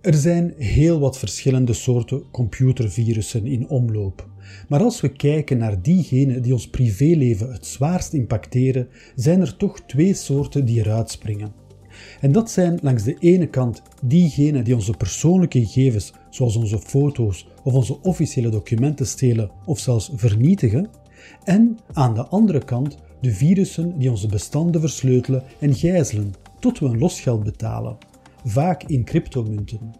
[0.00, 4.28] Er zijn heel wat verschillende soorten computervirussen in omloop.
[4.68, 9.80] Maar als we kijken naar diegenen die ons privéleven het zwaarst impacteren, zijn er toch
[9.80, 11.52] twee soorten die eruit springen.
[12.20, 17.46] En dat zijn langs de ene kant diegenen die onze persoonlijke gegevens, zoals onze foto's
[17.64, 20.90] of onze officiële documenten stelen of zelfs vernietigen,
[21.44, 26.86] en aan de andere kant de virussen die onze bestanden versleutelen en gijzelen tot we
[26.86, 27.96] een losgeld betalen,
[28.44, 29.90] vaak in cryptomunten.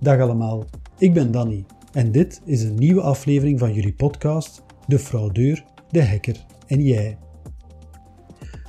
[0.00, 0.64] Dag allemaal,
[0.98, 6.04] ik ben Danny en dit is een nieuwe aflevering van jullie podcast De fraudeur, de
[6.04, 7.18] hacker en jij.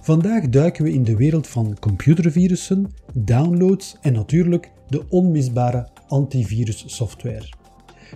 [0.02, 7.50] Vandaag duiken we in de wereld van computervirussen, downloads en natuurlijk de onmisbare antivirussoftware.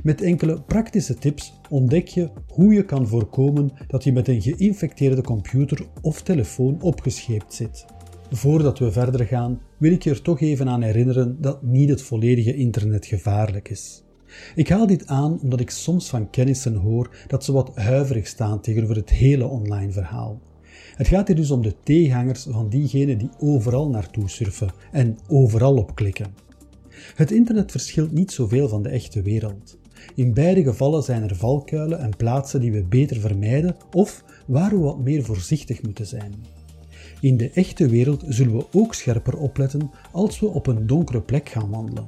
[0.04, 5.22] Met enkele praktische tips ontdek je hoe je kan voorkomen dat je met een geïnfecteerde
[5.22, 7.86] computer of telefoon opgescheept zit.
[8.34, 12.02] Voordat we verder gaan, wil ik je er toch even aan herinneren dat niet het
[12.02, 14.04] volledige internet gevaarlijk is.
[14.56, 18.62] Ik haal dit aan omdat ik soms van kennissen hoor dat ze wat huiverig staan
[18.62, 20.42] tegenover het hele online verhaal.
[20.96, 25.78] Het gaat hier dus om de tegenhangers van diegenen die overal naartoe surfen en overal
[25.78, 26.34] op klikken.
[27.16, 29.78] Het internet verschilt niet zoveel van de echte wereld.
[30.16, 34.78] In beide gevallen zijn er valkuilen en plaatsen die we beter vermijden of waar we
[34.78, 36.34] wat meer voorzichtig moeten zijn.
[37.22, 41.50] In de echte wereld zullen we ook scherper opletten als we op een donkere plek
[41.50, 42.06] gaan wandelen.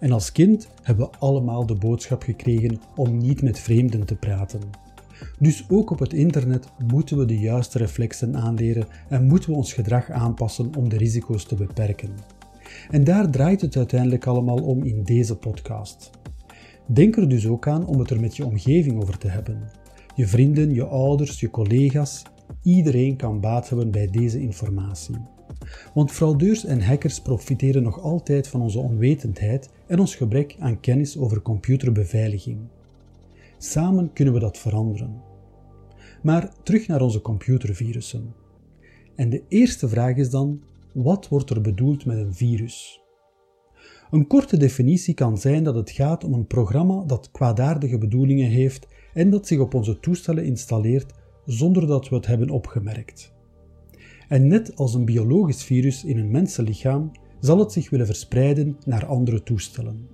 [0.00, 4.60] En als kind hebben we allemaal de boodschap gekregen om niet met vreemden te praten.
[5.38, 9.72] Dus ook op het internet moeten we de juiste reflexen aanleren en moeten we ons
[9.72, 12.10] gedrag aanpassen om de risico's te beperken.
[12.90, 16.10] En daar draait het uiteindelijk allemaal om in deze podcast.
[16.86, 19.70] Denk er dus ook aan om het er met je omgeving over te hebben.
[20.14, 22.22] Je vrienden, je ouders, je collega's,
[22.62, 25.16] iedereen kan baat hebben bij deze informatie.
[25.94, 31.18] Want fraudeurs en hackers profiteren nog altijd van onze onwetendheid en ons gebrek aan kennis
[31.18, 32.58] over computerbeveiliging.
[33.58, 35.22] Samen kunnen we dat veranderen.
[36.22, 38.34] Maar terug naar onze computervirussen.
[39.14, 40.60] En de eerste vraag is dan:
[40.92, 43.00] wat wordt er bedoeld met een virus?
[44.10, 48.86] Een korte definitie kan zijn dat het gaat om een programma dat kwaadaardige bedoelingen heeft
[49.14, 51.12] en dat zich op onze toestellen installeert
[51.46, 53.32] zonder dat we het hebben opgemerkt.
[54.28, 59.06] En net als een biologisch virus in een mensenlichaam zal het zich willen verspreiden naar
[59.06, 60.08] andere toestellen.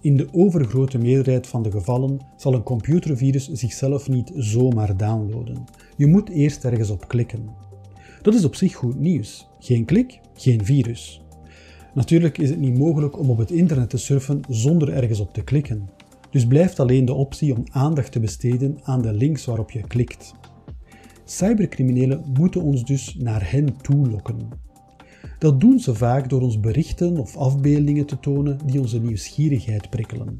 [0.00, 5.64] In de overgrote meerderheid van de gevallen zal een computervirus zichzelf niet zomaar downloaden.
[5.96, 7.48] Je moet eerst ergens op klikken.
[8.22, 9.48] Dat is op zich goed nieuws.
[9.58, 11.22] Geen klik, geen virus.
[11.94, 15.44] Natuurlijk is het niet mogelijk om op het internet te surfen zonder ergens op te
[15.44, 15.88] klikken.
[16.34, 20.34] Dus blijft alleen de optie om aandacht te besteden aan de links waarop je klikt.
[21.24, 24.48] Cybercriminelen moeten ons dus naar hen toe lokken.
[25.38, 30.38] Dat doen ze vaak door ons berichten of afbeeldingen te tonen die onze nieuwsgierigheid prikkelen.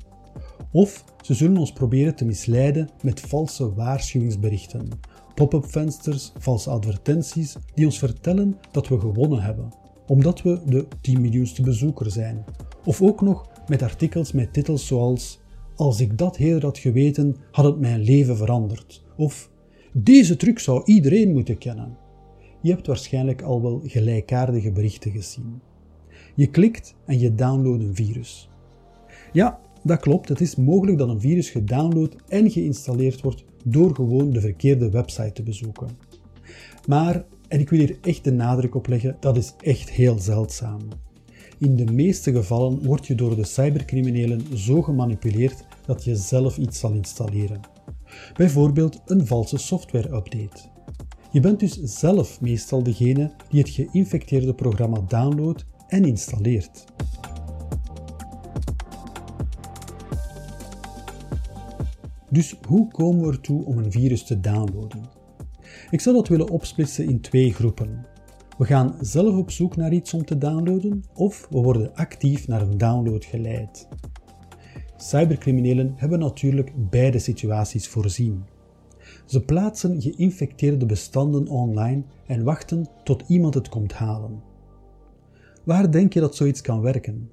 [0.72, 4.88] Of ze zullen ons proberen te misleiden met valse waarschuwingsberichten,
[5.34, 9.72] pop-up vensters, valse advertenties die ons vertellen dat we gewonnen hebben,
[10.06, 12.44] omdat we de 10 miljoenste bezoeker zijn.
[12.84, 15.42] Of ook nog met artikels met titels zoals
[15.76, 19.04] Als ik dat heel had geweten, had het mijn leven veranderd.
[19.16, 19.50] Of
[19.92, 21.96] Deze truc zou iedereen moeten kennen.
[22.60, 25.60] Je hebt waarschijnlijk al wel gelijkaardige berichten gezien.
[26.34, 28.50] Je klikt en je downloadt een virus.
[29.32, 30.28] Ja, dat klopt.
[30.28, 35.32] Het is mogelijk dat een virus gedownload en geïnstalleerd wordt door gewoon de verkeerde website
[35.32, 35.88] te bezoeken.
[36.86, 40.80] Maar, en ik wil hier echt de nadruk op leggen, dat is echt heel zeldzaam.
[41.64, 46.78] In de meeste gevallen word je door de cybercriminelen zo gemanipuleerd dat je zelf iets
[46.78, 47.60] zal installeren.
[48.36, 50.60] Bijvoorbeeld een valse software-update.
[51.30, 56.84] Je bent dus zelf meestal degene die het geïnfecteerde programma downloadt en installeert.
[62.30, 65.02] Dus hoe komen we ertoe om een virus te downloaden?
[65.90, 68.06] Ik zou dat willen opsplitsen in twee groepen.
[68.58, 72.62] We gaan zelf op zoek naar iets om te downloaden of we worden actief naar
[72.62, 73.88] een download geleid.
[74.96, 78.44] Cybercriminelen hebben natuurlijk beide situaties voorzien.
[79.24, 84.42] Ze plaatsen geïnfecteerde bestanden online en wachten tot iemand het komt halen.
[85.64, 87.30] Waar denk je dat zoiets kan werken?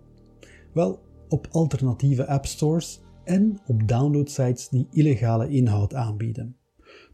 [0.73, 6.55] Wel, op alternatieve appstores en op downloadsites die illegale inhoud aanbieden.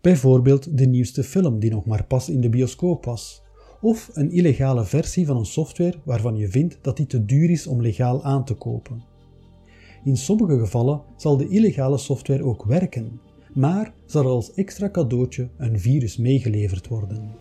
[0.01, 3.45] Bijvoorbeeld de nieuwste film die nog maar pas in de bioscoop was,
[3.81, 7.68] of een illegale versie van een software waarvan je vindt dat die te duur is
[7.68, 9.03] om legaal aan te kopen.
[10.03, 13.19] In sommige gevallen zal de illegale software ook werken,
[13.53, 17.31] maar zal er als extra cadeautje een virus meegeleverd worden.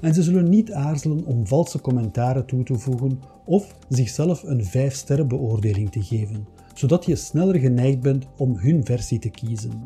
[0.00, 5.26] En ze zullen niet aarzelen om valse commentaren toe te voegen of zichzelf een 5-sterren
[5.26, 9.82] beoordeling te geven, zodat je sneller geneigd bent om hun versie te kiezen.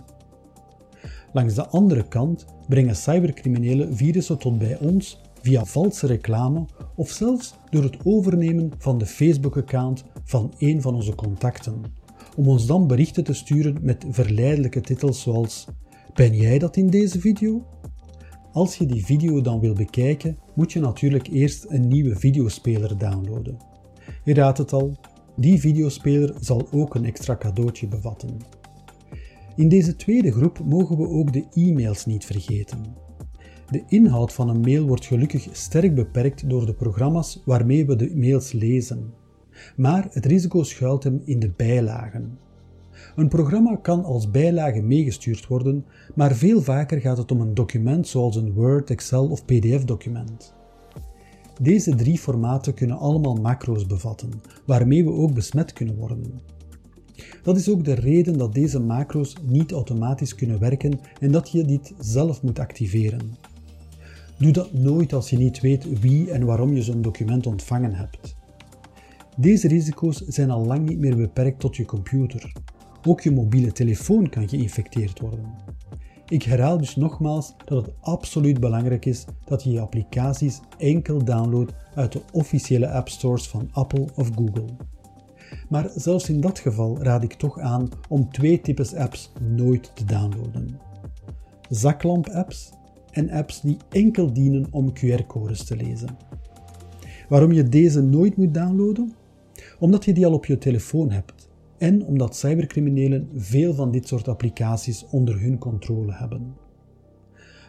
[1.32, 6.64] Langs de andere kant brengen cybercriminelen virussen tot bij ons via valse reclame
[6.96, 11.82] of zelfs door het overnemen van de Facebook-account van een van onze contacten,
[12.36, 15.66] om ons dan berichten te sturen met verleidelijke titels zoals
[16.14, 17.66] Ben jij dat in deze video?
[18.52, 23.56] Als je die video dan wil bekijken, moet je natuurlijk eerst een nieuwe videospeler downloaden.
[24.24, 24.96] Je raadt het al,
[25.36, 28.36] die videospeler zal ook een extra cadeautje bevatten.
[29.56, 33.01] In deze tweede groep mogen we ook de e-mails niet vergeten.
[33.70, 38.17] De inhoud van een mail wordt gelukkig sterk beperkt door de programma's waarmee we de
[38.17, 39.12] mails lezen.
[39.76, 42.38] Maar het risico schuilt hem in de bijlagen.
[43.17, 48.09] Een programma kan als bijlage meegestuurd worden, maar veel vaker gaat het om een document
[48.09, 50.55] zoals een Word, Excel of PDF-document.
[51.61, 54.31] Deze drie formaten kunnen allemaal macro's bevatten,
[54.67, 56.41] waarmee we ook besmet kunnen worden.
[57.43, 61.64] Dat is ook de reden dat deze macro's niet automatisch kunnen werken en dat je
[61.64, 63.37] dit zelf moet activeren.
[64.42, 68.36] Doe dat nooit als je niet weet wie en waarom je zo'n document ontvangen hebt.
[69.36, 72.52] Deze risico's zijn al lang niet meer beperkt tot je computer.
[73.06, 75.44] Ook je mobiele telefoon kan geïnfecteerd worden.
[76.28, 81.72] Ik herhaal dus nogmaals dat het absoluut belangrijk is dat je je applicaties enkel downloadt
[81.94, 84.68] uit de officiële app stores van Apple of Google.
[85.68, 90.04] Maar zelfs in dat geval raad ik toch aan om twee types apps nooit te
[90.04, 90.78] downloaden.
[91.68, 92.72] Zaklamp-apps
[93.12, 96.17] en apps die enkel dienen om QR-codes te lezen.
[97.29, 99.14] Waarom je deze nooit moet downloaden?
[99.79, 104.29] Omdat je die al op je telefoon hebt en omdat cybercriminelen veel van dit soort
[104.29, 106.55] applicaties onder hun controle hebben.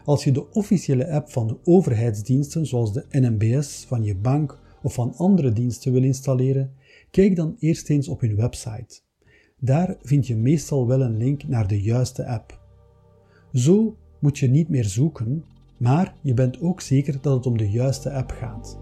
[0.05, 4.93] Als je de officiële app van de overheidsdiensten zoals de NMBS, van je bank of
[4.93, 6.73] van andere diensten wil installeren,
[7.11, 9.01] kijk dan eerst eens op hun website.
[9.59, 12.61] Daar vind je meestal wel een link naar de juiste app.
[13.53, 15.43] Zo moet je niet meer zoeken,
[15.77, 18.79] maar je bent ook zeker dat het om de juiste app gaat.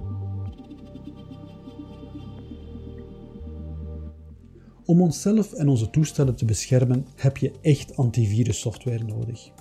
[4.86, 9.52] Om onszelf en onze toestellen te beschermen heb je echt antivirussoftware nodig.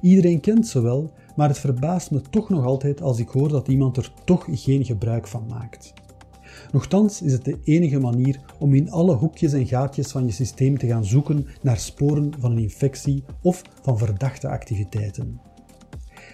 [0.00, 3.68] Iedereen kent ze wel, maar het verbaast me toch nog altijd als ik hoor dat
[3.68, 5.92] iemand er toch geen gebruik van maakt.
[6.72, 10.78] Nochtans is het de enige manier om in alle hoekjes en gaatjes van je systeem
[10.78, 15.40] te gaan zoeken naar sporen van een infectie of van verdachte activiteiten.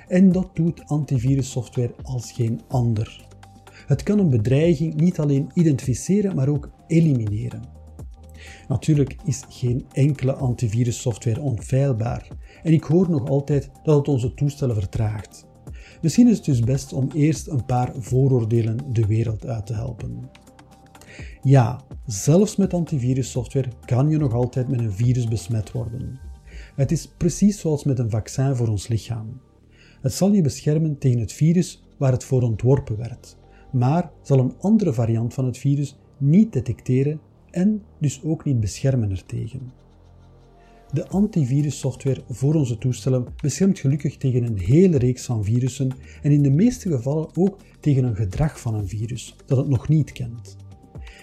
[0.08, 3.26] En dat doet antivirussoftware als geen ander.
[3.86, 7.62] Het kan een bedreiging niet alleen identificeren, maar ook elimineren.
[8.68, 12.28] Natuurlijk is geen enkele antivirussoftware onfeilbaar
[12.62, 15.46] en ik hoor nog altijd dat het onze toestellen vertraagt.
[16.02, 20.30] Misschien is het dus best om eerst een paar vooroordelen de wereld uit te helpen.
[21.42, 26.18] Ja, zelfs met antivirussoftware kan je nog altijd met een virus besmet worden.
[26.74, 29.40] Het is precies zoals met een vaccin voor ons lichaam.
[30.00, 33.36] Het zal je beschermen tegen het virus waar het voor ontworpen werd,
[33.72, 37.20] maar zal een andere variant van het virus niet detecteren
[37.50, 39.72] en dus ook niet beschermen ertegen.
[40.92, 45.90] De antivirussoftware voor onze toestellen beschermt gelukkig tegen een hele reeks van virussen
[46.22, 49.88] en in de meeste gevallen ook tegen een gedrag van een virus dat het nog
[49.88, 50.56] niet kent.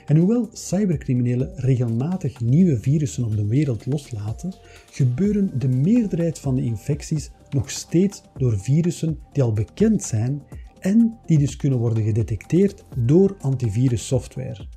[0.06, 4.54] En hoewel cybercriminelen regelmatig nieuwe virussen op de wereld loslaten,
[4.92, 10.44] gebeuren de meerderheid van de infecties nog steeds door virussen die al bekend zijn
[10.80, 14.68] en die dus kunnen worden gedetecteerd door antivirussoftware.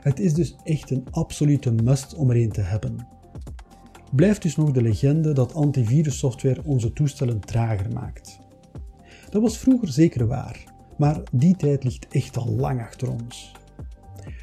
[0.00, 3.13] Het is dus echt een absolute must om er een te hebben.
[4.14, 8.38] Blijft dus nog de legende dat antivirussoftware onze toestellen trager maakt.
[9.30, 10.64] Dat was vroeger zeker waar,
[10.98, 13.52] maar die tijd ligt echt al lang achter ons.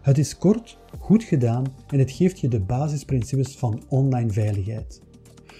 [0.02, 5.02] Het is kort, goed gedaan en het geeft je de basisprincipes van online veiligheid.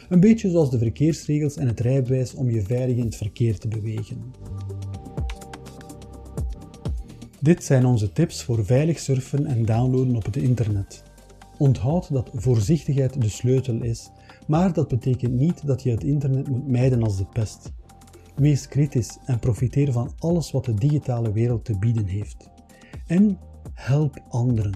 [0.10, 3.68] Een beetje zoals de verkeersregels en het rijbewijs om je veilig in het verkeer te
[3.68, 4.34] bewegen.
[7.40, 11.04] Dit zijn onze tips voor veilig surfen en downloaden op het internet.
[11.58, 14.10] Onthoud dat voorzichtigheid de sleutel is,
[14.48, 17.72] maar dat betekent niet dat je het internet moet mijden als de pest.
[18.36, 22.50] Wees kritisch en profiteer van alles wat de digitale wereld te bieden heeft.
[23.08, 23.38] En
[23.82, 24.74] help anderen.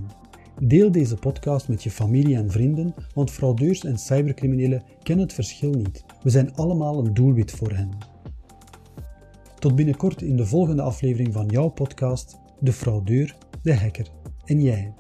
[0.62, 5.72] Deel deze podcast met je familie en vrienden, want fraudeurs en cybercriminelen kennen het verschil
[5.72, 6.06] niet.
[6.22, 7.90] We zijn allemaal een doelwit voor hen.
[9.60, 14.08] Tot binnenkort in de volgende aflevering van jouw podcast De fraudeur, de hacker
[14.46, 14.94] en jij.